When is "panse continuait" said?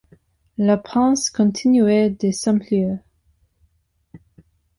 0.77-2.09